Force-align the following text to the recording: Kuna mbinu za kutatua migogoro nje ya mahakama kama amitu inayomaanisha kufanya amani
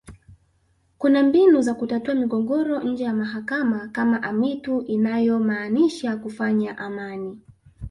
Kuna 0.97 1.23
mbinu 1.23 1.61
za 1.61 1.73
kutatua 1.73 2.15
migogoro 2.15 2.83
nje 2.83 3.03
ya 3.03 3.13
mahakama 3.13 3.87
kama 3.87 4.23
amitu 4.23 4.81
inayomaanisha 4.81 6.17
kufanya 6.17 6.77
amani 6.77 7.39